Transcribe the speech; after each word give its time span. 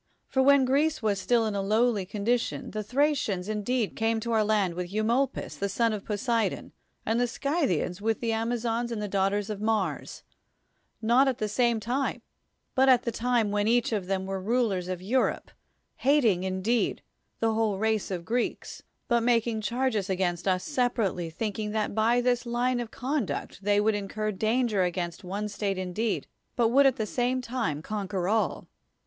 For 0.25 0.41
when 0.41 0.65
Greece 0.65 1.03
was 1.03 1.21
still 1.21 1.45
in 1.45 1.53
a 1.53 1.61
lowly 1.61 2.07
condition, 2.07 2.71
the 2.71 2.81
Thracians 2.81 3.47
indeed 3.47 3.95
came 3.95 4.19
to 4.21 4.31
our 4.31 4.43
land 4.43 4.73
with 4.73 4.91
Eumolpus 4.91 5.57
the 5.57 5.69
son 5.69 5.93
of 5.93 6.03
Poseidon, 6.05 6.71
and 7.05 7.19
the 7.19 7.27
Scythians 7.27 8.01
with 8.01 8.19
the 8.19 8.31
Amazons 8.33 8.89
the 8.89 9.07
daughters 9.07 9.51
of 9.51 9.61
Mars, 9.61 10.23
not 11.03 11.27
at 11.27 11.37
the 11.37 11.47
same 11.47 11.79
time, 11.79 12.23
but 12.73 12.89
at 12.89 13.03
the 13.03 13.11
time 13.11 13.51
when 13.51 13.67
each 13.67 13.91
of 13.91 14.07
them 14.07 14.25
were 14.25 14.41
rulers 14.41 14.87
of 14.87 15.03
Europe, 15.03 15.51
hating, 15.97 16.41
indeed, 16.41 17.03
the 17.39 17.53
whole 17.53 17.77
race 17.77 18.09
of 18.09 18.21
the 18.21 18.25
Greeks, 18.25 18.81
but 19.07 19.21
making 19.21 19.61
charges 19.61 20.09
against 20.09 20.47
us 20.47 20.67
sepa 20.67 20.97
rately, 21.11 21.31
thinking 21.31 21.69
that 21.73 21.93
by 21.93 22.21
this 22.21 22.47
line 22.47 22.79
of 22.79 22.89
conduct 22.89 23.63
they 23.63 23.79
would 23.79 23.93
incur 23.93 24.31
danger 24.31 24.81
against 24.81 25.23
one 25.23 25.47
state 25.47 25.77
indeed, 25.77 26.25
but 26.55 26.69
would 26.69 26.87
at 26.87 26.95
the 26.95 27.05
same 27.05 27.39
time 27.39 27.83
conquer 27.83 28.27
all. 28.27 28.67